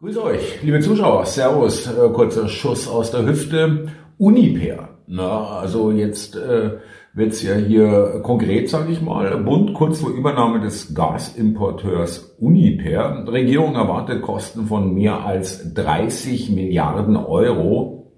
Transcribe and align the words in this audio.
Grüß 0.00 0.16
euch, 0.18 0.62
liebe 0.62 0.78
Zuschauer. 0.78 1.26
Servus, 1.26 1.88
äh, 1.88 2.08
kurzer 2.10 2.46
Schuss 2.46 2.86
aus 2.86 3.10
der 3.10 3.26
Hüfte. 3.26 3.88
Uniper. 4.16 4.90
Na, 5.08 5.58
also 5.58 5.90
jetzt 5.90 6.36
äh, 6.36 6.74
wird's 7.14 7.42
ja 7.42 7.56
hier 7.56 8.20
konkret, 8.22 8.70
sage 8.70 8.92
ich 8.92 9.02
mal. 9.02 9.36
Bund 9.38 9.74
kurz 9.74 9.98
vor 9.98 10.10
Übernahme 10.10 10.60
des 10.60 10.94
Gasimporteurs 10.94 12.36
Uniper. 12.38 13.24
Regierung 13.26 13.74
erwartet 13.74 14.22
Kosten 14.22 14.66
von 14.66 14.94
mehr 14.94 15.26
als 15.26 15.74
30 15.74 16.50
Milliarden 16.50 17.16
Euro 17.16 18.12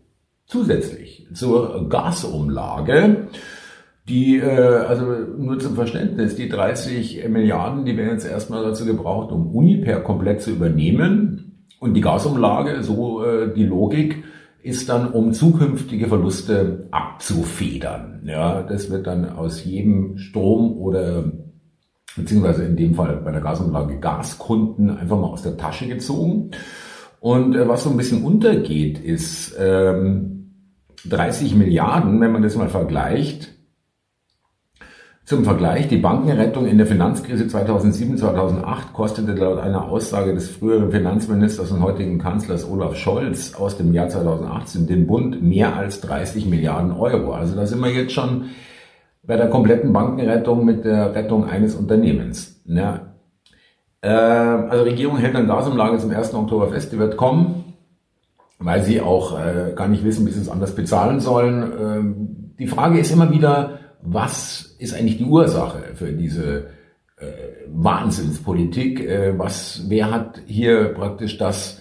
zusätzlich 0.44 1.28
zur 1.32 1.88
Gasumlage. 1.88 3.28
Die, 4.06 4.36
äh, 4.36 4.84
also 4.86 5.06
nur 5.38 5.58
zum 5.58 5.76
Verständnis, 5.76 6.36
die 6.36 6.50
30 6.50 7.26
Milliarden, 7.30 7.86
die 7.86 7.96
werden 7.96 8.10
jetzt 8.10 8.28
erstmal 8.28 8.62
dazu 8.62 8.84
gebraucht, 8.84 9.32
um 9.32 9.56
Uniper 9.56 10.00
komplett 10.00 10.42
zu 10.42 10.50
übernehmen. 10.50 11.49
Und 11.80 11.94
die 11.94 12.02
Gasumlage, 12.02 12.82
so 12.82 13.24
äh, 13.24 13.52
die 13.52 13.64
Logik, 13.64 14.23
ist 14.62 14.91
dann, 14.91 15.10
um 15.10 15.32
zukünftige 15.32 16.06
Verluste 16.06 16.86
abzufedern. 16.91 18.22
Ja, 18.27 18.62
das 18.62 18.91
wird 18.91 19.06
dann 19.06 19.30
aus 19.30 19.64
jedem 19.64 20.19
Strom 20.19 20.77
oder 20.77 21.32
beziehungsweise 22.16 22.64
in 22.64 22.77
dem 22.77 22.95
Fall 22.95 23.22
bei 23.24 23.32
der 23.32 23.41
Gasumlage 23.41 23.98
Gaskunden 23.98 24.91
einfach 24.91 25.19
mal 25.19 25.28
aus 25.28 25.42
der 25.42 25.56
Tasche 25.56 25.88
gezogen. 25.88 26.50
Und 27.19 27.56
äh, 27.56 27.66
was 27.66 27.84
so 27.84 27.91
ein 27.91 27.97
bisschen 27.97 28.24
untergeht, 28.24 28.98
ist 28.98 29.56
ähm, 29.58 30.52
30 31.08 31.55
Milliarden, 31.55 32.20
wenn 32.20 32.33
man 32.33 32.42
das 32.42 32.56
mal 32.56 32.69
vergleicht, 32.69 33.55
zum 35.30 35.45
Vergleich, 35.45 35.87
die 35.87 35.98
Bankenrettung 35.98 36.66
in 36.66 36.77
der 36.77 36.89
Finanzkrise 36.89 37.45
2007-2008 37.45 38.93
kostete 38.93 39.30
laut 39.30 39.61
einer 39.61 39.84
Aussage 39.84 40.34
des 40.34 40.51
früheren 40.51 40.91
Finanzministers 40.91 41.70
und 41.70 41.84
heutigen 41.84 42.19
Kanzlers 42.19 42.69
Olaf 42.69 42.97
Scholz 42.97 43.55
aus 43.55 43.77
dem 43.77 43.93
Jahr 43.93 44.09
2018 44.09 44.89
den 44.89 45.06
Bund 45.06 45.41
mehr 45.41 45.77
als 45.77 46.00
30 46.00 46.47
Milliarden 46.47 46.91
Euro. 46.91 47.33
Also 47.33 47.55
da 47.55 47.64
sind 47.64 47.78
wir 47.78 47.92
jetzt 47.92 48.12
schon 48.12 48.47
bei 49.22 49.37
der 49.37 49.48
kompletten 49.48 49.92
Bankenrettung 49.92 50.64
mit 50.64 50.84
der 50.84 51.14
Rettung 51.14 51.44
eines 51.44 51.77
Unternehmens. 51.77 52.61
Ja. 52.65 53.12
Äh, 54.00 54.09
also 54.09 54.83
Regierung 54.83 55.19
hält 55.19 55.37
eine 55.37 55.47
Gasumlage 55.47 55.98
zum 55.98 56.11
1. 56.11 56.34
Oktober 56.34 56.70
fest, 56.70 56.91
die 56.91 56.98
wird 56.98 57.17
kommen, 57.17 57.77
weil 58.59 58.83
sie 58.83 59.00
auch 59.00 59.39
äh, 59.39 59.75
gar 59.77 59.87
nicht 59.87 60.03
wissen, 60.03 60.27
wie 60.27 60.33
sie 60.33 60.41
es 60.41 60.48
anders 60.48 60.75
bezahlen 60.75 61.20
sollen. 61.20 61.72
Ähm, 61.81 62.55
die 62.59 62.67
Frage 62.67 62.98
ist 62.98 63.12
immer 63.12 63.31
wieder, 63.31 63.78
was 64.03 64.69
ist 64.81 64.95
eigentlich 64.95 65.19
die 65.19 65.25
Ursache 65.25 65.95
für 65.95 66.12
diese 66.12 66.67
äh, 67.17 67.27
Wahnsinnspolitik? 67.69 69.00
Äh, 69.00 69.39
was, 69.39 69.84
wer 69.89 70.11
hat 70.11 70.42
hier 70.47 70.95
praktisch 70.95 71.39
das 71.39 71.81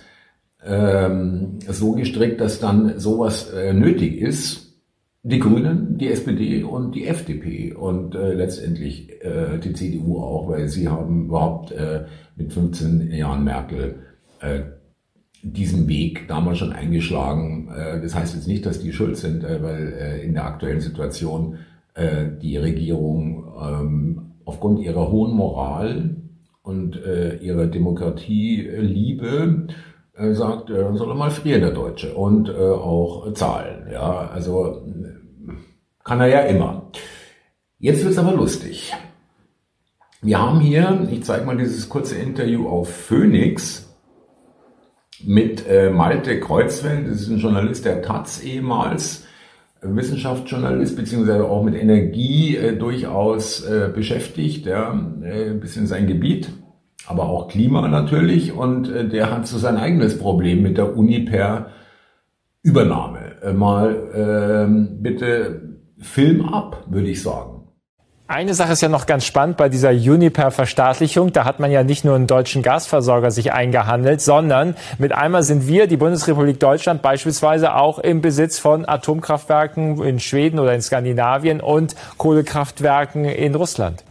ähm, 0.63 1.59
so 1.67 1.93
gestrickt, 1.93 2.41
dass 2.41 2.59
dann 2.59 2.99
sowas 2.99 3.49
äh, 3.51 3.73
nötig 3.73 4.17
ist? 4.17 4.67
Die 5.21 5.39
Grünen, 5.39 5.97
die 5.97 6.09
SPD 6.09 6.63
und 6.63 6.95
die 6.95 7.05
FDP 7.05 7.73
und 7.73 8.15
äh, 8.15 8.33
letztendlich 8.33 9.11
äh, 9.21 9.57
die 9.59 9.73
CDU 9.73 10.21
auch, 10.21 10.47
weil 10.47 10.69
sie 10.69 10.87
haben 10.87 11.25
überhaupt 11.25 11.71
äh, 11.71 12.05
mit 12.37 12.53
15 12.53 13.11
Jahren 13.11 13.43
Merkel 13.43 13.95
äh, 14.39 14.61
diesen 15.41 15.87
Weg 15.87 16.27
damals 16.27 16.59
schon 16.59 16.73
eingeschlagen. 16.73 17.69
Äh, 17.69 18.01
das 18.01 18.15
heißt 18.15 18.35
jetzt 18.35 18.47
nicht, 18.47 18.65
dass 18.65 18.79
die 18.79 18.93
schuld 18.93 19.17
sind, 19.17 19.43
äh, 19.43 19.61
weil 19.61 19.93
äh, 19.93 20.23
in 20.23 20.33
der 20.33 20.45
aktuellen 20.45 20.81
Situation 20.81 21.57
äh, 21.99 22.39
die 22.41 22.57
Regierung 22.57 23.43
ähm, 23.61 24.31
aufgrund 24.45 24.79
ihrer 24.79 25.11
hohen 25.11 25.35
Moral 25.35 26.15
und 26.63 26.95
äh, 27.03 27.35
ihrer 27.37 27.67
Demokratieliebe 27.67 29.67
äh, 30.15 30.33
sagt, 30.33 30.69
äh, 30.69 30.93
soll 30.93 31.09
er 31.09 31.15
mal 31.15 31.31
frieren, 31.31 31.61
der 31.61 31.71
Deutsche, 31.71 32.13
und 32.13 32.49
äh, 32.49 32.53
auch 32.53 33.33
zahlen. 33.33 33.87
Ja, 33.91 34.29
also 34.29 34.85
kann 36.03 36.21
er 36.21 36.27
ja 36.27 36.39
immer. 36.41 36.91
Jetzt 37.79 38.03
wird's 38.03 38.17
aber 38.17 38.33
lustig. 38.33 38.93
Wir 40.21 40.41
haben 40.41 40.59
hier, 40.59 41.07
ich 41.11 41.23
zeige 41.23 41.45
mal 41.45 41.57
dieses 41.57 41.87
kurze 41.87 42.15
Interview 42.15 42.67
auf 42.67 42.89
Phoenix 42.89 43.85
mit 45.23 45.65
äh, 45.67 45.89
Malte 45.89 46.39
Kreuzfeld, 46.39 47.07
das 47.07 47.21
ist 47.21 47.29
ein 47.29 47.39
Journalist 47.39 47.85
der 47.85 48.01
Taz 48.01 48.43
ehemals, 48.43 49.25
Wissenschaftsjournalist 49.81 50.95
beziehungsweise 50.95 51.45
auch 51.45 51.63
mit 51.63 51.75
Energie 51.75 52.55
äh, 52.57 52.75
durchaus 52.75 53.63
äh, 53.65 53.89
beschäftigt, 53.93 54.65
ja, 54.65 54.91
äh, 55.23 55.51
ein 55.51 55.59
bisschen 55.59 55.87
sein 55.87 56.07
Gebiet, 56.07 56.49
aber 57.07 57.29
auch 57.29 57.47
Klima 57.47 57.87
natürlich 57.87 58.53
und 58.53 58.89
äh, 58.89 59.07
der 59.07 59.31
hat 59.31 59.47
so 59.47 59.57
sein 59.57 59.77
eigenes 59.77 60.19
Problem 60.19 60.61
mit 60.61 60.77
der 60.77 60.97
Uniper 60.97 61.67
Übernahme. 62.61 63.41
Äh, 63.41 63.53
mal 63.53 63.95
äh, 64.13 65.01
bitte 65.01 65.79
Film 65.99 66.45
ab, 66.45 66.85
würde 66.89 67.09
ich 67.09 67.21
sagen. 67.21 67.58
Eine 68.31 68.53
Sache 68.53 68.73
ist 68.73 68.81
ja 68.81 68.89
noch 68.89 69.07
ganz 69.07 69.25
spannend 69.25 69.57
bei 69.57 69.69
dieser 69.69 69.89
Uniper-Verstaatlichung. 69.89 71.33
Da 71.33 71.45
hat 71.45 71.59
man 71.59 71.71
ja 71.71 71.83
nicht 71.83 72.05
nur 72.05 72.13
einen 72.13 72.27
deutschen 72.27 72.61
Gasversorger 72.61 73.31
sich 73.31 73.53
eingehandelt, 73.53 74.21
sondern 74.21 74.75
mit 74.99 75.13
einmal 75.13 75.41
sind 75.41 75.65
wir, 75.65 75.87
die 75.87 75.97
Bundesrepublik 75.97 76.59
Deutschland, 76.59 77.01
beispielsweise 77.01 77.73
auch 77.73 77.97
im 77.97 78.21
Besitz 78.21 78.59
von 78.59 78.87
Atomkraftwerken 78.87 80.03
in 80.03 80.19
Schweden 80.19 80.59
oder 80.59 80.75
in 80.75 80.83
Skandinavien 80.83 81.59
und 81.59 81.95
Kohlekraftwerken 82.19 83.25
in 83.25 83.55
Russland. 83.55 84.03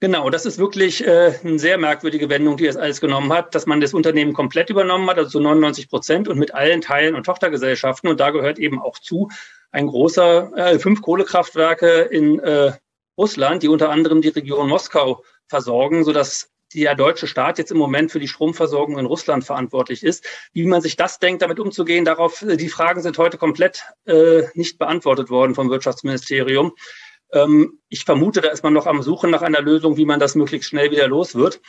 Genau, 0.00 0.30
das 0.30 0.46
ist 0.46 0.58
wirklich 0.58 1.06
äh, 1.06 1.34
eine 1.44 1.58
sehr 1.58 1.76
merkwürdige 1.76 2.30
Wendung, 2.30 2.56
die 2.56 2.66
es 2.66 2.78
alles 2.78 3.02
genommen 3.02 3.34
hat, 3.34 3.54
dass 3.54 3.66
man 3.66 3.82
das 3.82 3.92
Unternehmen 3.92 4.32
komplett 4.32 4.70
übernommen 4.70 5.10
hat, 5.10 5.18
also 5.18 5.28
zu 5.28 5.40
99 5.40 5.90
Prozent 5.90 6.26
und 6.26 6.38
mit 6.38 6.54
allen 6.54 6.80
Teilen 6.80 7.16
und 7.16 7.24
Tochtergesellschaften. 7.24 8.08
Und 8.08 8.18
da 8.18 8.30
gehört 8.30 8.58
eben 8.58 8.80
auch 8.80 8.98
zu, 8.98 9.28
ein 9.70 9.86
großer, 9.86 10.52
äh, 10.56 10.78
fünf 10.78 11.02
Kohlekraftwerke 11.02 12.02
in 12.02 12.38
äh, 12.40 12.72
Russland, 13.18 13.62
die 13.62 13.68
unter 13.68 13.90
anderem 13.90 14.20
die 14.20 14.28
Region 14.28 14.68
Moskau 14.68 15.22
versorgen, 15.48 16.04
sodass 16.04 16.50
der 16.74 16.94
deutsche 16.94 17.26
Staat 17.26 17.58
jetzt 17.58 17.70
im 17.70 17.78
Moment 17.78 18.10
für 18.10 18.18
die 18.18 18.28
Stromversorgung 18.28 18.98
in 18.98 19.06
Russland 19.06 19.44
verantwortlich 19.44 20.02
ist. 20.02 20.26
Wie 20.52 20.66
man 20.66 20.82
sich 20.82 20.96
das 20.96 21.18
denkt, 21.18 21.42
damit 21.42 21.60
umzugehen, 21.60 22.04
darauf, 22.04 22.42
äh, 22.42 22.56
die 22.56 22.68
Fragen 22.68 23.02
sind 23.02 23.18
heute 23.18 23.38
komplett 23.38 23.84
äh, 24.06 24.42
nicht 24.54 24.78
beantwortet 24.78 25.30
worden 25.30 25.54
vom 25.54 25.70
Wirtschaftsministerium. 25.70 26.72
Ähm, 27.32 27.80
ich 27.88 28.04
vermute, 28.04 28.40
da 28.40 28.50
ist 28.50 28.62
man 28.62 28.72
noch 28.72 28.86
am 28.86 29.02
Suchen 29.02 29.30
nach 29.30 29.42
einer 29.42 29.60
Lösung, 29.60 29.96
wie 29.96 30.06
man 30.06 30.20
das 30.20 30.34
möglichst 30.34 30.68
schnell 30.68 30.90
wieder 30.90 31.08
los 31.08 31.34
wird 31.34 31.60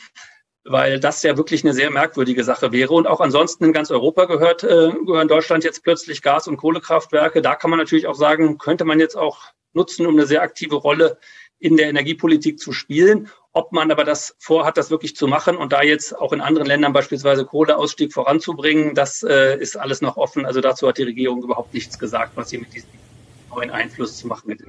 weil 0.68 1.00
das 1.00 1.22
ja 1.22 1.36
wirklich 1.36 1.64
eine 1.64 1.74
sehr 1.74 1.90
merkwürdige 1.90 2.44
Sache 2.44 2.72
wäre. 2.72 2.92
Und 2.92 3.06
auch 3.06 3.20
ansonsten 3.20 3.64
in 3.64 3.72
ganz 3.72 3.90
Europa 3.90 4.26
gehört, 4.26 4.64
äh, 4.64 4.92
gehören 5.06 5.28
Deutschland 5.28 5.64
jetzt 5.64 5.82
plötzlich 5.82 6.22
Gas- 6.22 6.48
und 6.48 6.56
Kohlekraftwerke. 6.56 7.42
Da 7.42 7.54
kann 7.54 7.70
man 7.70 7.78
natürlich 7.78 8.06
auch 8.06 8.14
sagen, 8.14 8.58
könnte 8.58 8.84
man 8.84 9.00
jetzt 9.00 9.16
auch 9.16 9.38
nutzen, 9.72 10.06
um 10.06 10.14
eine 10.14 10.26
sehr 10.26 10.42
aktive 10.42 10.76
Rolle 10.76 11.18
in 11.58 11.76
der 11.76 11.88
Energiepolitik 11.88 12.58
zu 12.58 12.72
spielen. 12.72 13.28
Ob 13.52 13.72
man 13.72 13.90
aber 13.90 14.04
das 14.04 14.36
vorhat, 14.38 14.76
das 14.76 14.90
wirklich 14.90 15.16
zu 15.16 15.26
machen 15.26 15.56
und 15.56 15.72
da 15.72 15.82
jetzt 15.82 16.16
auch 16.16 16.32
in 16.32 16.40
anderen 16.40 16.68
Ländern 16.68 16.92
beispielsweise 16.92 17.44
Kohleausstieg 17.44 18.12
voranzubringen, 18.12 18.94
das 18.94 19.22
äh, 19.22 19.58
ist 19.58 19.76
alles 19.76 20.00
noch 20.00 20.16
offen. 20.16 20.46
Also 20.46 20.60
dazu 20.60 20.86
hat 20.86 20.98
die 20.98 21.02
Regierung 21.02 21.42
überhaupt 21.42 21.74
nichts 21.74 21.98
gesagt, 21.98 22.32
was 22.36 22.50
sie 22.50 22.58
mit 22.58 22.72
diesem 22.74 22.90
neuen 23.50 23.70
Einfluss 23.70 24.18
zu 24.18 24.28
machen 24.28 24.50
hätte. 24.50 24.66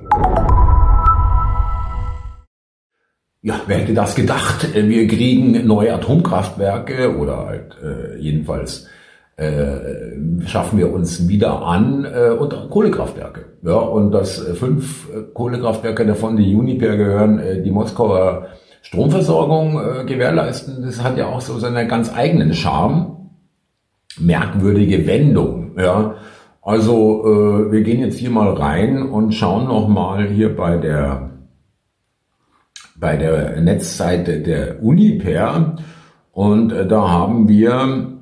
Ja, 3.42 3.62
wer 3.68 3.78
hätte 3.78 3.94
das 3.94 4.16
gedacht? 4.16 4.76
Äh, 4.76 4.90
wir 4.90 5.08
kriegen 5.08 5.66
neue 5.66 5.94
Atomkraftwerke 5.94 7.18
oder 7.18 7.46
halt 7.46 7.78
äh, 7.82 8.18
jedenfalls 8.20 8.88
äh, 9.38 10.46
schaffen 10.46 10.78
wir 10.78 10.92
uns 10.92 11.30
wieder 11.30 11.62
an 11.62 12.04
äh, 12.06 12.32
und 12.32 12.54
Kohlekraftwerke. 12.70 13.46
Ja, 13.62 13.76
und 13.78 14.12
dass 14.12 14.46
äh, 14.46 14.56
fünf 14.56 15.08
äh, 15.10 15.22
Kohlekraftwerke 15.34 16.06
davon, 16.06 16.36
die 16.36 16.54
Uniper 16.54 16.98
gehören, 16.98 17.40
äh, 17.40 17.64
die 17.64 17.72
Moskauer 17.72 18.48
Stromversorgung 18.82 19.80
äh, 19.80 20.04
gewährleisten, 20.06 20.82
das 20.84 21.02
hat 21.02 21.18
ja 21.18 21.28
auch 21.28 21.40
so 21.40 21.58
seinen 21.60 21.88
ganz 21.88 22.14
eigenen 22.14 22.54
Charme. 22.54 23.16
Merkwürdige 24.20 25.08
Wendung, 25.08 25.78
ja. 25.80 26.16
Also 26.62 27.24
äh, 27.24 27.72
wir 27.72 27.82
gehen 27.84 28.02
jetzt 28.02 28.18
hier 28.18 28.32
mal 28.32 28.50
rein 28.50 29.04
und 29.04 29.34
schauen 29.34 29.68
noch 29.70 29.88
mal 29.88 30.28
hier 30.28 30.54
bei 30.54 30.76
der 30.76 31.29
bei 33.00 33.18
der 33.18 33.62
Netzseite 33.62 34.42
der 34.42 34.84
Uniper 34.84 35.78
und 36.32 36.72
äh, 36.72 36.88
da 36.88 37.10
haben 37.10 37.48
wir 37.48 38.20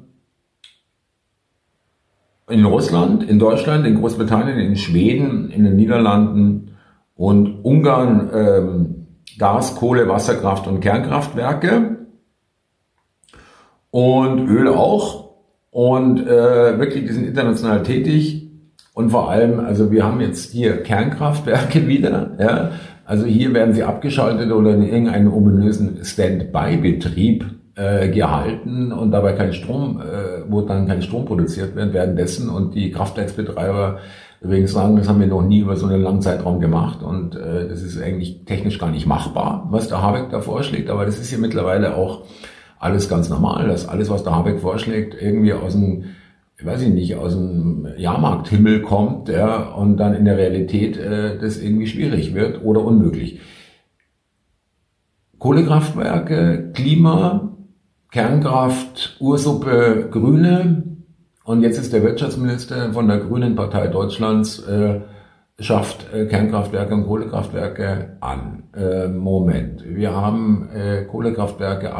in 2.49 2.65
Russland, 2.65 3.23
in 3.23 3.39
Deutschland, 3.39 3.85
in 3.85 3.95
Großbritannien, 3.95 4.57
in 4.57 4.75
Schweden, 4.77 5.51
in 5.51 5.63
den 5.65 5.75
Niederlanden 5.75 6.77
und 7.15 7.63
Ungarn 7.63 8.29
ähm, 8.33 9.07
Gas, 9.37 9.75
Kohle, 9.75 10.07
Wasserkraft 10.07 10.67
und 10.67 10.79
Kernkraftwerke 10.79 11.97
und 13.91 14.47
Öl 14.47 14.67
auch. 14.69 15.27
Und 15.69 16.25
äh, 16.25 16.79
wirklich, 16.79 17.05
die 17.05 17.13
sind 17.13 17.27
international 17.27 17.83
tätig. 17.83 18.49
Und 18.93 19.11
vor 19.11 19.29
allem, 19.29 19.59
also 19.59 19.91
wir 19.91 20.03
haben 20.03 20.21
jetzt 20.21 20.51
hier 20.51 20.81
Kernkraftwerke 20.81 21.87
wieder, 21.87 22.31
ja, 22.39 22.71
also 23.07 23.25
hier 23.25 23.53
werden 23.53 23.73
sie 23.73 23.83
abgeschaltet 23.83 24.51
oder 24.51 24.73
in 24.73 24.83
irgendeinem 24.83 25.33
ominösen 25.33 26.03
Standby-Betrieb 26.03 27.45
äh, 27.75 28.09
gehalten 28.09 28.91
und 28.91 29.11
dabei 29.11 29.31
kein 29.31 29.53
Strom, 29.53 30.01
äh, 30.01 30.43
wo 30.49 30.59
dann 30.61 30.89
kein 30.89 31.01
Strom 31.01 31.23
produziert 31.23 31.73
wird 31.73 31.93
währenddessen. 31.93 32.49
Und 32.49 32.75
die 32.75 32.91
Kraftwerksbetreiber 32.91 33.99
übrigens 34.41 34.73
sagen, 34.73 34.97
das 34.97 35.07
haben 35.07 35.21
wir 35.21 35.27
noch 35.27 35.41
nie 35.41 35.59
über 35.59 35.77
so 35.77 35.87
einen 35.87 36.01
langen 36.01 36.21
Zeitraum 36.21 36.59
gemacht. 36.59 37.01
Und 37.01 37.37
äh, 37.37 37.69
das 37.69 37.81
ist 37.81 37.97
eigentlich 38.01 38.43
technisch 38.43 38.77
gar 38.77 38.91
nicht 38.91 39.07
machbar, 39.07 39.67
was 39.71 39.87
der 39.87 40.01
Habeck 40.01 40.29
da 40.29 40.41
vorschlägt, 40.41 40.89
aber 40.89 41.05
das 41.05 41.17
ist 41.17 41.31
ja 41.31 41.37
mittlerweile 41.37 41.95
auch 41.95 42.25
alles 42.77 43.07
ganz 43.07 43.29
normal, 43.29 43.69
dass 43.69 43.87
alles, 43.87 44.09
was 44.09 44.25
der 44.25 44.35
Habeck 44.35 44.59
vorschlägt, 44.59 45.15
irgendwie 45.19 45.53
aus 45.53 45.71
dem 45.71 46.03
weiß 46.63 46.81
ich 46.83 46.89
nicht, 46.89 47.15
aus 47.15 47.33
dem 47.33 47.87
Jahrmarkthimmel 47.97 48.81
kommt 48.81 49.29
ja, 49.29 49.73
und 49.73 49.97
dann 49.97 50.15
in 50.15 50.25
der 50.25 50.37
Realität 50.37 50.97
äh, 50.97 51.37
das 51.37 51.61
irgendwie 51.61 51.87
schwierig 51.87 52.33
wird 52.33 52.63
oder 52.63 52.83
unmöglich. 52.83 53.39
Kohlekraftwerke, 55.37 56.71
Klima, 56.73 57.55
Kernkraft, 58.11 59.17
Ursuppe, 59.19 60.07
Grüne. 60.09 60.83
Und 61.43 61.61
jetzt 61.61 61.77
ist 61.77 61.93
der 61.93 62.03
Wirtschaftsminister 62.03 62.91
von 62.91 63.07
der 63.07 63.19
Grünen 63.19 63.55
Partei 63.55 63.87
Deutschlands, 63.87 64.59
äh, 64.59 65.01
schafft 65.59 66.11
äh, 66.11 66.25
Kernkraftwerke 66.25 66.93
und 66.93 67.05
Kohlekraftwerke 67.05 68.17
an. 68.19 68.63
Äh, 68.75 69.07
Moment, 69.07 69.83
wir 69.85 70.15
haben 70.15 70.69
äh, 70.73 71.05
Kohlekraftwerke 71.05 71.95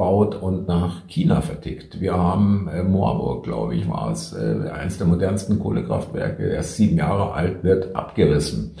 abgebaut 0.00 0.40
und 0.40 0.66
nach 0.66 1.06
China 1.08 1.40
vertickt. 1.40 2.00
Wir 2.00 2.14
haben 2.14 2.68
äh, 2.68 2.82
Moorburg, 2.82 3.44
glaube 3.44 3.74
ich, 3.74 3.88
war 3.88 4.10
es, 4.10 4.32
äh, 4.32 4.70
eines 4.70 4.98
der 4.98 5.06
modernsten 5.06 5.58
Kohlekraftwerke, 5.58 6.48
erst 6.48 6.76
sieben 6.76 6.96
Jahre 6.96 7.32
alt, 7.32 7.62
wird 7.62 7.94
abgerissen. 7.94 8.76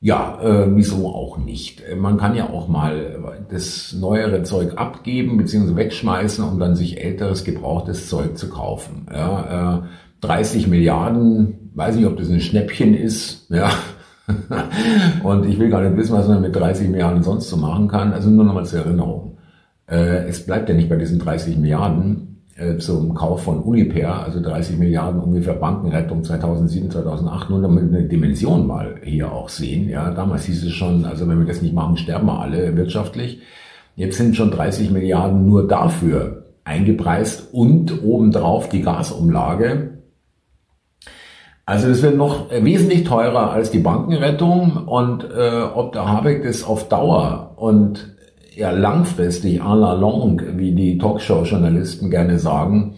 Ja, 0.00 0.38
äh, 0.42 0.66
wieso 0.76 1.08
auch 1.08 1.38
nicht? 1.38 1.82
Man 1.96 2.18
kann 2.18 2.36
ja 2.36 2.50
auch 2.50 2.68
mal 2.68 3.46
das 3.50 3.94
neuere 3.98 4.42
Zeug 4.42 4.76
abgeben 4.76 5.38
bzw. 5.38 5.74
wegschmeißen, 5.74 6.44
um 6.44 6.58
dann 6.58 6.76
sich 6.76 7.02
älteres, 7.02 7.44
gebrauchtes 7.44 8.08
Zeug 8.08 8.36
zu 8.36 8.50
kaufen. 8.50 9.06
Ja, 9.10 9.78
äh, 9.78 9.82
30 10.20 10.68
Milliarden, 10.68 11.70
weiß 11.74 11.96
nicht, 11.96 12.06
ob 12.06 12.16
das 12.18 12.28
ein 12.28 12.40
Schnäppchen 12.40 12.94
ist. 12.94 13.50
Ja. 13.50 13.70
Und 15.22 15.46
ich 15.46 15.58
will 15.58 15.70
gar 15.70 15.80
nicht 15.80 15.96
wissen, 15.96 16.14
was 16.14 16.28
man 16.28 16.42
mit 16.42 16.54
30 16.54 16.88
Milliarden 16.88 17.22
sonst 17.22 17.48
so 17.48 17.56
machen 17.56 17.88
kann. 17.88 18.12
Also 18.12 18.28
nur 18.28 18.44
nochmal 18.44 18.66
zur 18.66 18.80
Erinnerung. 18.80 19.35
Äh, 19.88 20.28
es 20.28 20.44
bleibt 20.44 20.68
ja 20.68 20.74
nicht 20.74 20.88
bei 20.88 20.96
diesen 20.96 21.18
30 21.18 21.56
Milliarden 21.58 22.42
äh, 22.56 22.78
zum 22.78 23.14
Kauf 23.14 23.42
von 23.42 23.60
Uniper, 23.60 24.24
also 24.24 24.40
30 24.40 24.78
Milliarden 24.78 25.20
ungefähr 25.20 25.54
Bankenrettung 25.54 26.24
2007, 26.24 26.90
2008, 26.90 27.50
nur 27.50 27.62
damit 27.62 27.90
wir 27.90 27.98
eine 27.98 28.08
Dimension 28.08 28.66
mal 28.66 28.96
hier 29.02 29.30
auch 29.30 29.48
sehen. 29.48 29.88
Ja, 29.88 30.10
damals 30.10 30.46
hieß 30.46 30.64
es 30.64 30.72
schon, 30.72 31.04
also 31.04 31.28
wenn 31.28 31.38
wir 31.38 31.46
das 31.46 31.62
nicht 31.62 31.74
machen, 31.74 31.96
sterben 31.96 32.26
wir 32.26 32.40
alle 32.40 32.76
wirtschaftlich. 32.76 33.40
Jetzt 33.94 34.18
sind 34.18 34.36
schon 34.36 34.50
30 34.50 34.90
Milliarden 34.90 35.46
nur 35.46 35.68
dafür 35.68 36.44
eingepreist 36.64 37.52
und 37.52 38.02
obendrauf 38.02 38.68
die 38.68 38.82
Gasumlage. 38.82 39.98
Also 41.64 41.88
das 41.88 42.02
wird 42.02 42.16
noch 42.16 42.50
wesentlich 42.50 43.04
teurer 43.04 43.50
als 43.50 43.70
die 43.70 43.80
Bankenrettung 43.80 44.86
und 44.86 45.24
äh, 45.24 45.62
ob 45.62 45.92
der 45.92 46.08
Habeck 46.08 46.44
das 46.44 46.62
auf 46.62 46.88
Dauer 46.88 47.54
und 47.56 48.15
ja 48.56 48.70
langfristig 48.70 49.62
à 49.62 49.74
la 49.74 49.92
longue, 49.92 50.56
wie 50.56 50.72
die 50.72 50.98
Talkshow-Journalisten 50.98 52.10
gerne 52.10 52.38
sagen, 52.38 52.94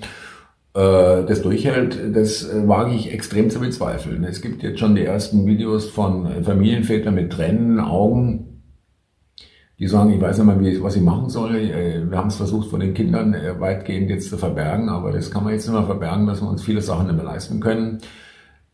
äh, 0.74 1.24
das 1.24 1.42
durchhält, 1.42 1.98
das 2.14 2.48
äh, 2.48 2.66
wage 2.68 2.94
ich 2.94 3.12
extrem 3.12 3.50
zu 3.50 3.60
bezweifeln. 3.60 4.24
Es 4.24 4.40
gibt 4.40 4.62
jetzt 4.62 4.78
schon 4.78 4.94
die 4.94 5.04
ersten 5.04 5.46
Videos 5.46 5.90
von 5.90 6.44
Familienvätern 6.44 7.14
mit 7.14 7.32
Tränen 7.32 7.80
Augen, 7.80 8.62
die 9.80 9.88
sagen, 9.88 10.12
ich 10.12 10.20
weiß 10.20 10.38
nicht 10.38 10.46
mal, 10.46 10.60
wie, 10.60 10.82
was 10.82 10.96
ich 10.96 11.02
machen 11.02 11.28
soll. 11.28 11.56
Äh, 11.56 12.08
wir 12.08 12.18
haben 12.18 12.28
es 12.28 12.36
versucht, 12.36 12.70
von 12.70 12.80
den 12.80 12.94
Kindern 12.94 13.34
weitgehend 13.58 14.10
jetzt 14.10 14.30
zu 14.30 14.38
verbergen, 14.38 14.88
aber 14.88 15.10
das 15.10 15.30
kann 15.30 15.42
man 15.42 15.52
jetzt 15.52 15.66
nicht 15.66 15.76
mehr 15.76 15.86
verbergen, 15.86 16.26
dass 16.26 16.40
wir 16.40 16.48
uns 16.48 16.62
viele 16.62 16.82
Sachen 16.82 17.08
nicht 17.08 17.16
mehr 17.16 17.24
leisten 17.24 17.58
können. 17.58 17.98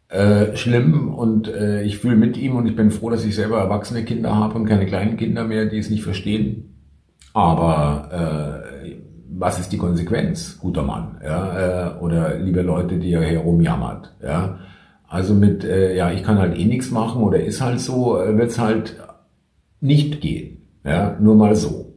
Äh, 0.08 0.54
schlimm 0.56 1.12
und 1.14 1.48
äh, 1.48 1.82
ich 1.82 1.98
fühle 1.98 2.16
mit 2.16 2.36
ihm 2.36 2.56
und 2.56 2.66
ich 2.66 2.76
bin 2.76 2.90
froh, 2.90 3.08
dass 3.08 3.24
ich 3.24 3.34
selber 3.34 3.58
erwachsene 3.58 4.04
Kinder 4.04 4.36
habe 4.36 4.54
und 4.54 4.66
keine 4.66 4.84
kleinen 4.86 5.16
Kinder 5.16 5.44
mehr, 5.44 5.64
die 5.64 5.78
es 5.78 5.88
nicht 5.88 6.04
verstehen. 6.04 6.73
Aber 7.34 8.62
äh, 8.84 8.94
was 9.28 9.58
ist 9.58 9.72
die 9.72 9.78
Konsequenz, 9.78 10.58
guter 10.58 10.82
Mann? 10.82 11.20
Ja, 11.22 11.96
äh, 11.96 11.98
oder 11.98 12.38
liebe 12.38 12.62
Leute, 12.62 12.96
die 12.98 13.10
ihr 13.10 13.20
herumjammert. 13.20 14.14
Ja? 14.22 14.60
Also 15.08 15.34
mit, 15.34 15.64
äh, 15.64 15.96
ja, 15.96 16.10
ich 16.12 16.22
kann 16.22 16.38
halt 16.38 16.56
eh 16.56 16.64
nichts 16.64 16.90
machen 16.90 17.22
oder 17.22 17.40
ist 17.40 17.60
halt 17.60 17.80
so, 17.80 18.18
äh, 18.20 18.38
wird's 18.38 18.58
halt 18.58 18.96
nicht 19.80 20.20
gehen. 20.20 20.68
Ja, 20.84 21.16
nur 21.20 21.34
mal 21.34 21.56
so. 21.56 21.94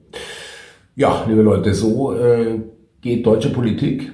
Ja, 0.95 1.23
liebe 1.27 1.43
Leute, 1.43 1.73
so 1.73 2.13
äh, 2.13 2.59
geht 3.01 3.25
deutsche 3.25 3.49
Politik. 3.49 4.11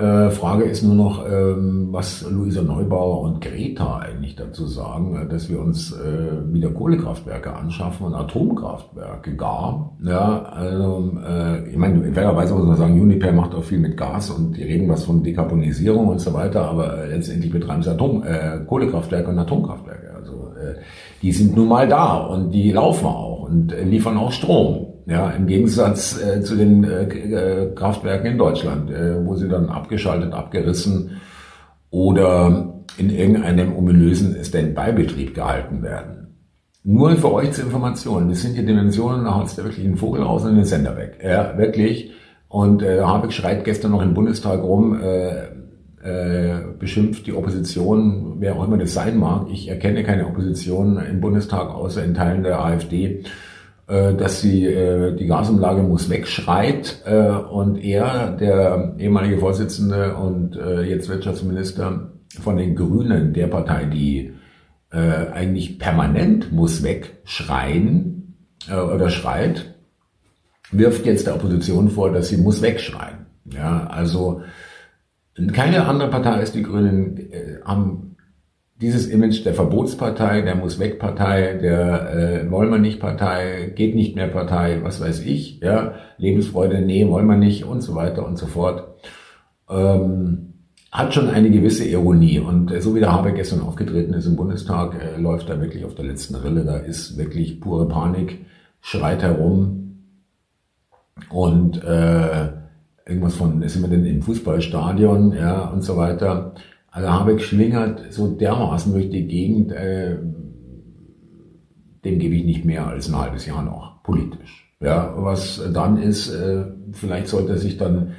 Äh, 0.00 0.30
Frage 0.30 0.64
ist 0.64 0.82
nur 0.82 0.94
noch, 0.94 1.26
ähm, 1.30 1.88
was 1.90 2.24
Luisa 2.30 2.62
Neubauer 2.62 3.20
und 3.20 3.42
Greta 3.42 3.98
eigentlich 3.98 4.34
dazu 4.34 4.66
sagen, 4.66 5.14
äh, 5.14 5.28
dass 5.28 5.50
wir 5.50 5.60
uns 5.60 5.92
äh, 5.92 6.54
wieder 6.54 6.70
Kohlekraftwerke 6.70 7.54
anschaffen 7.54 8.06
und 8.06 8.14
Atomkraftwerke 8.14 9.36
gar. 9.36 9.92
Ja, 10.02 10.42
also, 10.42 11.12
ich 11.70 11.76
meine, 11.76 12.12
fairerweise 12.12 12.54
muss 12.54 12.66
man 12.66 12.76
sagen, 12.76 13.00
Uniper 13.00 13.32
macht 13.32 13.54
auch 13.54 13.62
viel 13.62 13.78
mit 13.78 13.96
Gas 13.96 14.30
und 14.30 14.56
die 14.56 14.62
reden 14.62 14.88
was 14.88 15.04
von 15.04 15.22
Dekarbonisierung 15.22 16.08
und 16.08 16.20
so 16.20 16.32
weiter, 16.32 16.62
aber 16.62 17.06
letztendlich 17.06 17.52
betreiben 17.52 17.82
sie 17.82 17.90
Atom, 17.90 18.22
äh, 18.24 18.64
Kohlekraftwerke 18.66 19.28
und 19.30 19.38
Atomkraftwerke. 19.38 20.14
Also 20.16 20.32
äh, 20.32 20.80
die 21.20 21.32
sind 21.32 21.54
nun 21.54 21.68
mal 21.68 21.86
da 21.86 22.16
und 22.16 22.52
die 22.52 22.72
laufen 22.72 23.06
auch 23.06 23.42
und 23.42 23.74
liefern 23.84 24.16
auch 24.16 24.32
Strom. 24.32 24.89
Ja, 25.06 25.30
im 25.30 25.46
Gegensatz 25.46 26.20
äh, 26.22 26.42
zu 26.42 26.56
den 26.56 26.84
äh, 26.84 27.04
äh, 27.04 27.74
Kraftwerken 27.74 28.32
in 28.32 28.38
Deutschland, 28.38 28.90
äh, 28.90 29.24
wo 29.24 29.34
sie 29.34 29.48
dann 29.48 29.68
abgeschaltet, 29.68 30.32
abgerissen 30.32 31.20
oder 31.90 32.74
in 32.96 33.10
irgendeinem 33.10 33.76
ominösen 33.76 34.36
Standby-Betrieb 34.44 35.34
gehalten 35.34 35.82
werden. 35.82 36.20
Nur 36.82 37.16
für 37.16 37.32
euch 37.32 37.52
zur 37.52 37.64
Information, 37.64 38.28
das 38.28 38.42
sind 38.42 38.56
die 38.56 38.64
Dimensionen, 38.64 39.24
da 39.24 39.34
haut 39.34 39.54
der 39.56 39.64
wirklich 39.64 39.84
einen 39.84 39.96
Vogel 39.96 40.22
raus 40.22 40.44
und 40.44 40.56
den 40.56 40.64
Sender 40.64 40.96
weg. 40.96 41.18
Ja, 41.22 41.56
wirklich. 41.58 42.12
Und 42.48 42.82
äh, 42.82 43.00
Habeck 43.00 43.32
schreit 43.32 43.64
gestern 43.64 43.92
noch 43.92 44.02
im 44.02 44.14
Bundestag 44.14 44.62
rum, 44.62 44.98
äh, 45.00 45.48
äh, 46.02 46.62
beschimpft 46.78 47.26
die 47.26 47.34
Opposition, 47.34 48.36
wer 48.38 48.56
auch 48.56 48.66
immer 48.66 48.78
das 48.78 48.94
sein 48.94 49.18
mag. 49.18 49.48
Ich 49.52 49.68
erkenne 49.68 50.02
keine 50.02 50.26
Opposition 50.26 50.98
im 50.98 51.20
Bundestag 51.20 51.68
außer 51.68 52.02
in 52.02 52.14
Teilen 52.14 52.42
der 52.42 52.64
AfD 52.64 53.24
dass 53.90 54.40
sie 54.40 54.66
äh, 54.66 55.16
die 55.16 55.26
Gasumlage 55.26 55.82
muss 55.82 56.08
wegschreit 56.08 57.02
äh, 57.04 57.28
und 57.28 57.76
er, 57.76 58.30
der 58.32 58.94
ehemalige 58.98 59.38
Vorsitzende 59.38 60.14
und 60.16 60.56
äh, 60.56 60.82
jetzt 60.82 61.08
Wirtschaftsminister 61.08 62.12
von 62.40 62.56
den 62.56 62.76
Grünen, 62.76 63.32
der 63.32 63.48
Partei, 63.48 63.86
die 63.86 64.32
äh, 64.92 64.98
eigentlich 65.32 65.78
permanent 65.78 66.52
muss 66.52 66.82
wegschreien 66.82 68.36
äh, 68.68 68.76
oder 68.76 69.10
schreit, 69.10 69.74
wirft 70.70 71.06
jetzt 71.06 71.26
der 71.26 71.34
Opposition 71.34 71.88
vor, 71.88 72.12
dass 72.12 72.28
sie 72.28 72.36
muss 72.36 72.62
wegschreien. 72.62 73.26
Ja, 73.44 73.86
also 73.88 74.42
keine 75.52 75.86
andere 75.86 76.10
Partei 76.10 76.30
als 76.30 76.52
die 76.52 76.62
Grünen 76.62 77.16
äh, 77.16 77.60
haben 77.64 78.09
dieses 78.80 79.06
Image 79.08 79.44
der 79.44 79.54
Verbotspartei, 79.54 80.40
der 80.40 80.54
muss 80.54 80.78
weg 80.78 80.98
Partei, 80.98 81.54
der 81.54 82.14
äh, 82.14 82.50
wollen 82.50 82.70
wir 82.70 82.78
nicht 82.78 82.98
Partei, 82.98 83.72
geht 83.74 83.94
nicht 83.94 84.16
mehr 84.16 84.28
Partei, 84.28 84.80
was 84.82 85.00
weiß 85.00 85.20
ich, 85.20 85.60
ja, 85.60 85.94
Lebensfreude, 86.16 86.80
nee, 86.80 87.06
wollen 87.06 87.26
wir 87.26 87.36
nicht 87.36 87.64
und 87.64 87.82
so 87.82 87.94
weiter 87.94 88.26
und 88.26 88.38
so 88.38 88.46
fort, 88.46 88.94
ähm, 89.68 90.54
hat 90.90 91.14
schon 91.14 91.28
eine 91.28 91.50
gewisse 91.50 91.84
Ironie. 91.84 92.38
Und 92.38 92.72
äh, 92.72 92.80
so 92.80 92.94
wie 92.94 93.00
der 93.00 93.12
Habeck 93.12 93.36
gestern 93.36 93.60
aufgetreten 93.60 94.14
ist 94.14 94.26
im 94.26 94.36
Bundestag, 94.36 94.94
äh, 94.94 95.20
läuft 95.20 95.50
er 95.50 95.60
wirklich 95.60 95.84
auf 95.84 95.94
der 95.94 96.06
letzten 96.06 96.34
Rille, 96.36 96.64
da 96.64 96.78
ist 96.78 97.18
wirklich 97.18 97.60
pure 97.60 97.86
Panik, 97.86 98.46
schreit 98.80 99.22
herum 99.22 100.06
und 101.28 101.84
äh, 101.84 102.48
irgendwas 103.04 103.34
von, 103.34 103.66
sind 103.68 103.82
wir 103.82 103.90
denn 103.90 104.06
im 104.06 104.22
Fußballstadion, 104.22 105.34
ja, 105.34 105.66
und 105.68 105.82
so 105.82 105.98
weiter. 105.98 106.54
Also 106.90 107.08
Habeck 107.08 107.40
schlingert 107.40 108.12
so 108.12 108.28
dermaßen 108.28 108.92
durch 108.92 109.10
die 109.10 109.26
Gegend, 109.26 109.72
äh, 109.72 110.16
dem 112.04 112.18
gebe 112.18 112.34
ich 112.34 112.44
nicht 112.44 112.64
mehr 112.64 112.86
als 112.86 113.08
ein 113.08 113.18
halbes 113.18 113.46
Jahr 113.46 113.62
noch, 113.62 114.02
politisch. 114.02 114.74
Ja, 114.80 115.12
was 115.16 115.62
dann 115.72 115.98
ist, 115.98 116.30
äh, 116.30 116.64
vielleicht 116.92 117.28
sollte 117.28 117.52
er 117.52 117.58
sich 117.58 117.76
dann 117.76 118.12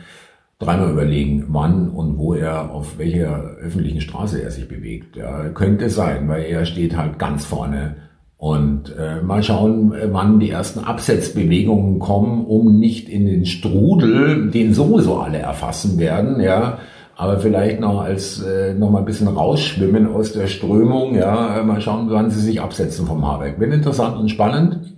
dreimal 0.59 0.91
überlegen, 0.91 1.45
wann 1.49 1.89
und 1.89 2.17
wo 2.17 2.35
er, 2.35 2.71
auf 2.71 2.99
welcher 2.99 3.55
öffentlichen 3.59 3.99
Straße 3.99 4.41
er 4.41 4.51
sich 4.51 4.67
bewegt. 4.67 5.15
Ja, 5.15 5.49
könnte 5.49 5.89
sein, 5.89 6.27
weil 6.27 6.43
er 6.43 6.65
steht 6.65 6.95
halt 6.95 7.17
ganz 7.17 7.45
vorne. 7.45 7.95
Und 8.37 8.95
äh, 8.97 9.21
mal 9.21 9.43
schauen, 9.43 9.93
wann 10.11 10.39
die 10.39 10.49
ersten 10.49 10.79
Absetzbewegungen 10.79 11.99
kommen, 11.99 12.45
um 12.45 12.79
nicht 12.79 13.09
in 13.09 13.25
den 13.25 13.45
Strudel, 13.45 14.49
den 14.49 14.73
sowieso 14.73 15.17
alle 15.17 15.39
erfassen 15.39 15.99
werden, 15.99 16.39
ja, 16.41 16.79
aber 17.15 17.39
vielleicht 17.39 17.79
noch 17.79 18.01
als 18.01 18.41
äh, 18.41 18.73
noch 18.73 18.89
mal 18.89 18.99
ein 18.99 19.05
bisschen 19.05 19.27
rausschwimmen 19.27 20.13
aus 20.13 20.33
der 20.33 20.47
Strömung. 20.47 21.15
Ja, 21.15 21.61
mal 21.63 21.81
schauen, 21.81 22.09
wann 22.09 22.29
sie 22.31 22.41
sich 22.41 22.61
absetzen 22.61 23.05
vom 23.05 23.25
Habeck. 23.25 23.59
Bin 23.59 23.71
interessant 23.71 24.17
und 24.17 24.29
spannend. 24.29 24.95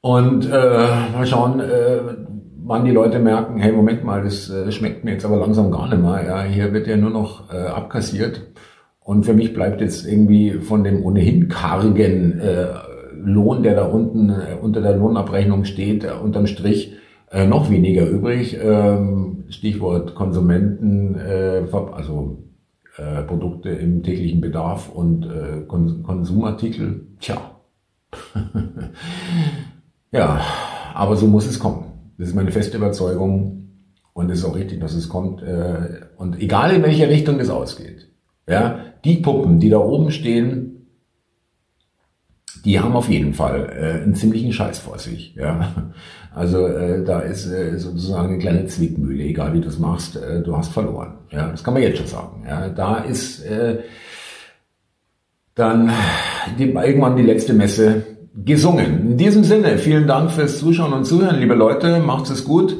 Und 0.00 0.46
äh, 0.46 0.86
mal 1.12 1.26
schauen, 1.26 1.60
äh, 1.60 1.98
wann 2.64 2.84
die 2.84 2.92
Leute 2.92 3.18
merken, 3.18 3.58
hey, 3.58 3.72
Moment 3.72 4.04
mal, 4.04 4.22
das 4.22 4.48
äh, 4.50 4.70
schmeckt 4.70 5.04
mir 5.04 5.12
jetzt 5.12 5.24
aber 5.24 5.38
langsam 5.38 5.70
gar 5.70 5.88
nicht 5.88 6.00
mehr. 6.00 6.24
Ja, 6.24 6.42
hier 6.42 6.72
wird 6.72 6.86
ja 6.86 6.96
nur 6.96 7.10
noch 7.10 7.52
äh, 7.52 7.66
abkassiert. 7.66 8.42
Und 9.00 9.24
für 9.24 9.32
mich 9.32 9.54
bleibt 9.54 9.80
jetzt 9.80 10.06
irgendwie 10.06 10.52
von 10.52 10.84
dem 10.84 11.02
ohnehin 11.02 11.48
kargen 11.48 12.38
äh, 12.40 12.66
Lohn, 13.14 13.62
der 13.62 13.74
da 13.74 13.86
unten 13.86 14.28
äh, 14.28 14.54
unter 14.60 14.82
der 14.82 14.96
Lohnabrechnung 14.96 15.64
steht, 15.64 16.04
äh, 16.04 16.10
unterm 16.22 16.46
Strich 16.46 16.94
äh, 17.30 17.46
noch 17.46 17.70
weniger 17.70 18.06
übrig. 18.06 18.58
Ähm, 18.60 19.44
Stichwort 19.48 20.14
Konsumenten, 20.14 21.14
äh, 21.16 21.62
also 21.72 22.38
äh, 22.96 23.22
Produkte 23.22 23.70
im 23.70 24.02
täglichen 24.02 24.40
Bedarf 24.40 24.88
und 24.88 25.24
äh, 25.24 25.62
Kon 25.66 26.02
Konsumartikel. 26.02 27.06
Tja. 27.20 27.40
ja, 30.12 30.40
aber 30.94 31.16
so 31.16 31.26
muss 31.26 31.46
es 31.46 31.58
kommen. 31.58 31.84
Das 32.18 32.28
ist 32.28 32.34
meine 32.34 32.50
feste 32.50 32.76
Überzeugung 32.76 33.68
und 34.12 34.30
es 34.30 34.40
ist 34.40 34.44
auch 34.44 34.56
richtig, 34.56 34.80
dass 34.80 34.94
es 34.94 35.08
kommt. 35.08 35.42
Äh, 35.42 36.00
und 36.16 36.40
egal 36.40 36.74
in 36.74 36.82
welche 36.82 37.08
Richtung 37.08 37.38
es 37.38 37.50
ausgeht, 37.50 38.08
ja, 38.48 38.80
die 39.04 39.16
Puppen, 39.18 39.60
die 39.60 39.68
da 39.68 39.78
oben 39.78 40.10
stehen, 40.10 40.77
die 42.68 42.78
haben 42.78 42.94
auf 42.94 43.08
jeden 43.08 43.32
Fall 43.32 43.72
äh, 43.74 44.02
einen 44.02 44.14
ziemlichen 44.14 44.52
Scheiß 44.52 44.78
vor 44.80 44.98
sich. 44.98 45.34
Ja. 45.34 45.72
Also 46.34 46.66
äh, 46.66 47.02
da 47.02 47.20
ist 47.20 47.46
äh, 47.46 47.78
sozusagen 47.78 48.28
eine 48.28 48.38
kleine 48.38 48.66
Zwickmühle, 48.66 49.24
egal 49.24 49.54
wie 49.54 49.62
du 49.62 49.68
es 49.68 49.78
machst, 49.78 50.16
äh, 50.16 50.42
du 50.42 50.54
hast 50.54 50.70
verloren. 50.70 51.14
Ja, 51.30 51.48
das 51.48 51.64
kann 51.64 51.72
man 51.72 51.82
jetzt 51.82 51.96
schon 51.96 52.06
sagen. 52.06 52.44
Ja, 52.46 52.68
da 52.68 52.98
ist 52.98 53.42
äh, 53.42 53.78
dann 55.54 55.90
die, 56.58 56.70
irgendwann 56.70 57.16
die 57.16 57.22
letzte 57.22 57.54
Messe 57.54 58.02
gesungen. 58.34 59.12
In 59.12 59.16
diesem 59.16 59.44
Sinne, 59.44 59.78
vielen 59.78 60.06
Dank 60.06 60.30
fürs 60.30 60.58
Zuschauen 60.58 60.92
und 60.92 61.06
Zuhören, 61.06 61.40
liebe 61.40 61.54
Leute, 61.54 62.00
macht 62.00 62.28
es 62.30 62.44
gut. 62.44 62.76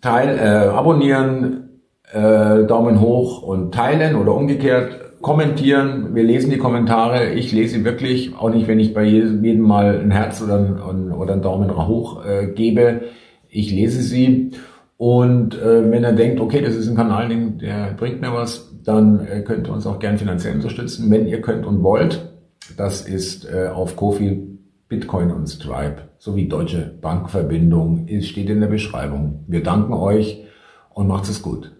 Teil, 0.00 0.38
äh, 0.38 0.68
abonnieren, 0.68 1.80
äh, 2.12 2.64
Daumen 2.64 3.00
hoch 3.00 3.42
und 3.42 3.74
teilen 3.74 4.14
oder 4.14 4.34
umgekehrt 4.34 5.03
kommentieren. 5.24 6.14
Wir 6.14 6.22
lesen 6.22 6.50
die 6.50 6.58
Kommentare. 6.58 7.32
Ich 7.32 7.50
lese 7.50 7.78
sie 7.78 7.84
wirklich, 7.84 8.36
auch 8.36 8.50
nicht, 8.50 8.68
wenn 8.68 8.78
ich 8.78 8.92
bei 8.92 9.04
jedem 9.04 9.62
Mal 9.62 9.98
ein 9.98 10.10
Herz 10.10 10.40
oder 10.42 10.58
ein, 10.58 11.10
oder 11.10 11.32
einen 11.32 11.42
Daumen 11.42 11.74
hoch 11.88 12.24
äh, 12.24 12.48
gebe. 12.48 13.00
Ich 13.48 13.72
lese 13.72 14.02
sie. 14.02 14.52
Und 14.98 15.60
äh, 15.60 15.90
wenn 15.90 16.04
er 16.04 16.12
denkt, 16.12 16.40
okay, 16.40 16.60
das 16.60 16.76
ist 16.76 16.88
ein 16.88 16.94
Kanal, 16.94 17.28
der 17.60 17.94
bringt 17.94 18.20
mir 18.20 18.32
was, 18.32 18.70
dann 18.84 19.26
äh, 19.26 19.40
könnt 19.40 19.66
ihr 19.66 19.72
uns 19.72 19.86
auch 19.86 19.98
gern 19.98 20.18
finanziell 20.18 20.54
unterstützen, 20.54 21.10
wenn 21.10 21.26
ihr 21.26 21.40
könnt 21.40 21.66
und 21.66 21.82
wollt. 21.82 22.30
Das 22.76 23.00
ist 23.00 23.50
äh, 23.50 23.68
auf 23.68 23.96
Kofi, 23.96 24.46
Bitcoin 24.88 25.30
und 25.32 25.48
Stripe 25.48 26.02
sowie 26.18 26.48
Deutsche 26.48 26.98
Bankverbindung. 27.00 28.06
Es 28.08 28.28
steht 28.28 28.50
in 28.50 28.60
der 28.60 28.68
Beschreibung. 28.68 29.44
Wir 29.48 29.62
danken 29.62 29.94
euch 29.94 30.44
und 30.90 31.08
macht 31.08 31.28
es 31.30 31.42
gut. 31.42 31.72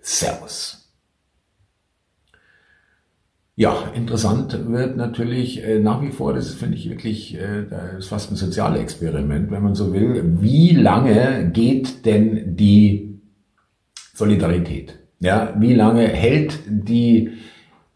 Servus. 0.00 0.87
Ja, 3.58 3.74
interessant 3.92 4.56
wird 4.70 4.96
natürlich 4.96 5.64
äh, 5.64 5.80
nach 5.80 6.00
wie 6.00 6.12
vor, 6.12 6.32
das 6.32 6.54
finde 6.54 6.76
ich 6.76 6.88
wirklich, 6.88 7.34
äh, 7.34 7.64
das 7.68 8.04
ist 8.04 8.06
fast 8.06 8.30
ein 8.30 8.36
Sozialexperiment, 8.36 9.50
wenn 9.50 9.64
man 9.64 9.74
so 9.74 9.92
will. 9.92 10.36
Wie 10.38 10.70
lange 10.76 11.50
geht 11.52 12.06
denn 12.06 12.54
die 12.54 13.18
Solidarität? 14.14 15.00
Ja, 15.18 15.54
wie 15.58 15.74
lange 15.74 16.06
hält 16.06 16.60
die 16.68 17.30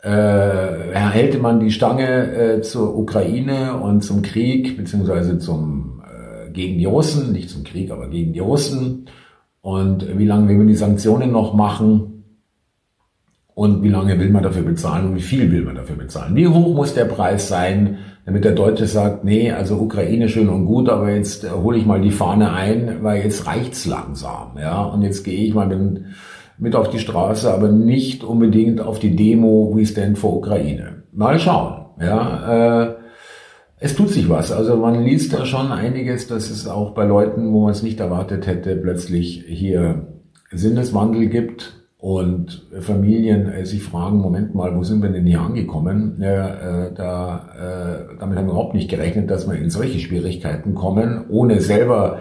äh, 0.03 0.11
hält 0.11 1.41
man 1.41 1.61
die 1.61 1.71
Stange 1.71 2.33
äh, 2.33 2.63
zur 2.63 2.99
Ukraine 2.99 3.79
und 3.79 4.03
zum 4.03 4.23
Krieg 4.23 4.77
beziehungsweise 4.77 5.39
zum 5.39 6.03
äh, 6.05 6.51
gegen 6.51 6.79
die 6.79 6.87
Russen, 6.87 7.31
nicht 7.31 7.51
zum 7.51 7.63
Krieg, 7.63 7.93
aber 7.93 8.09
gegen 8.09 8.33
die 8.33 8.41
Russen? 8.41 9.09
Und 9.61 10.19
wie 10.19 10.27
lange 10.27 10.49
will 10.49 10.59
man 10.59 10.67
die 10.67 10.75
Sanktionen 10.75 11.31
noch 11.31 11.55
machen? 11.55 12.22
Und 13.55 13.83
wie 13.83 13.91
lange 13.91 14.19
will 14.19 14.31
man 14.31 14.43
dafür 14.43 14.63
bezahlen 14.63 15.09
und 15.09 15.17
wie 15.17 15.23
viel 15.23 15.53
will 15.53 15.63
man 15.63 15.75
dafür 15.75 15.97
bezahlen? 15.97 16.35
Wie 16.35 16.49
hoch 16.49 16.75
muss 16.75 16.95
der 16.95 17.05
Preis 17.05 17.49
sein, 17.49 17.99
damit 18.25 18.45
der 18.45 18.53
Deutsche 18.53 18.87
sagt, 18.87 19.25
nee, 19.25 19.51
also 19.51 19.77
Ukraine 19.77 20.29
schön 20.29 20.49
und 20.49 20.65
gut, 20.65 20.89
aber 20.89 21.11
jetzt 21.11 21.45
äh, 21.45 21.51
hole 21.51 21.77
ich 21.77 21.85
mal 21.85 22.01
die 22.01 22.11
Fahne 22.11 22.53
ein, 22.53 22.99
weil 23.03 23.23
jetzt 23.23 23.47
reicht's 23.47 23.85
langsam, 23.85 24.57
ja, 24.59 24.83
und 24.83 25.03
jetzt 25.03 25.25
gehe 25.25 25.45
ich 25.45 25.55
mal 25.55 25.67
mit, 25.67 26.05
mit 26.59 26.77
auf 26.77 26.89
die 26.89 26.99
Straße, 26.99 27.53
aber 27.53 27.69
nicht 27.69 28.25
unbedingt 28.25 28.81
auf 28.81 28.99
die 29.01 29.17
Demo 29.17 29.73
We 29.75 29.85
Stand 29.85 30.19
for 30.19 30.37
Ukraine. 30.37 31.03
Mal 31.13 31.39
schauen, 31.39 31.87
ja. 32.01 32.85
Äh, 32.85 32.95
es 33.85 33.97
tut 33.97 34.11
sich 34.11 34.29
was. 34.29 34.53
Also 34.53 34.77
man 34.77 35.03
liest 35.03 35.35
da 35.35 35.45
schon 35.45 35.73
einiges, 35.73 36.29
dass 36.29 36.51
es 36.51 36.69
auch 36.69 36.93
bei 36.93 37.05
Leuten, 37.05 37.53
wo 37.53 37.63
man 37.63 37.73
es 37.73 37.83
nicht 37.83 37.99
erwartet 37.99 38.47
hätte, 38.47 38.77
plötzlich 38.77 39.45
hier 39.49 40.07
Sinneswandel 40.53 41.27
gibt 41.27 41.82
und 42.03 42.67
Familien 42.81 43.47
äh, 43.53 43.65
sich 43.65 43.85
fragen, 43.85 44.19
Moment 44.19 44.57
mal, 44.57 44.77
wo 44.77 44.83
sind 44.83 45.03
wir 45.05 45.11
denn 45.11 45.25
hier 45.25 45.41
angekommen? 45.41 46.17
Ja, 46.19 46.87
äh, 46.87 46.93
da, 46.93 47.47
äh, 47.55 48.19
damit 48.19 48.37
haben 48.37 48.47
wir 48.47 48.55
überhaupt 48.55 48.75
nicht 48.75 48.91
gerechnet, 48.91 49.31
dass 49.31 49.49
wir 49.49 49.57
in 49.57 49.71
solche 49.71 50.01
Schwierigkeiten 50.01 50.75
kommen, 50.75 51.27
ohne 51.29 51.61
selber 51.61 52.19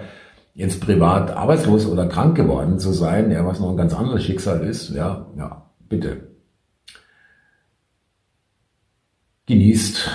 jetzt 0.54 0.82
privat 0.82 1.32
arbeitslos 1.32 1.88
oder 1.88 2.06
krank 2.06 2.38
geworden 2.38 2.78
zu 2.78 2.94
sein, 2.94 3.32
ja, 3.32 3.44
was 3.44 3.60
noch 3.60 3.72
ein 3.72 3.78
ganz 3.78 3.96
anderes 3.96 4.24
Schicksal 4.24 4.62
ist. 4.62 4.92
Ja, 4.92 5.26
ja, 5.36 5.66
bitte. 5.90 6.28
Genießt 9.48 10.12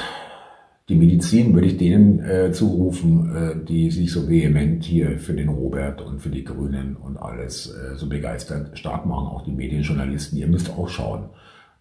die 0.88 0.94
Medizin 0.94 1.52
würde 1.52 1.66
ich 1.66 1.78
denen 1.78 2.20
äh, 2.20 2.52
zurufen, 2.52 3.34
äh, 3.34 3.64
die 3.64 3.90
sich 3.90 4.12
so 4.12 4.28
vehement 4.28 4.84
hier 4.84 5.18
für 5.18 5.34
den 5.34 5.48
Robert 5.48 6.00
und 6.00 6.20
für 6.20 6.28
die 6.28 6.44
Grünen 6.44 6.96
und 6.96 7.16
alles 7.16 7.74
äh, 7.74 7.96
so 7.96 8.08
begeistert 8.08 8.78
stark 8.78 9.04
machen, 9.04 9.26
auch 9.26 9.44
die 9.44 9.50
Medienjournalisten. 9.50 10.38
Ihr 10.38 10.46
müsst 10.46 10.70
auch 10.70 10.88
schauen, 10.88 11.30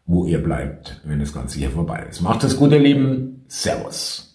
wo 0.07 0.25
ihr 0.25 0.41
bleibt, 0.41 1.01
wenn 1.05 1.19
das 1.19 1.33
Ganze 1.33 1.59
hier 1.59 1.69
vorbei 1.69 2.05
ist. 2.09 2.21
Macht 2.21 2.43
es 2.43 2.57
gut, 2.57 2.71
ihr 2.71 2.79
Lieben. 2.79 3.43
Servus. 3.47 4.35